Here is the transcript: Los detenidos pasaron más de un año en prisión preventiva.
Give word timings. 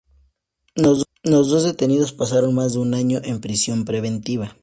Los 1.21 1.63
detenidos 1.63 2.11
pasaron 2.11 2.55
más 2.55 2.73
de 2.73 2.79
un 2.79 2.95
año 2.95 3.21
en 3.23 3.39
prisión 3.39 3.85
preventiva. 3.85 4.57